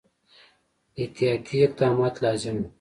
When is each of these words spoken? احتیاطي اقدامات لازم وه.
احتیاطي 0.99 1.57
اقدامات 1.65 2.15
لازم 2.23 2.55
وه. 2.59 2.67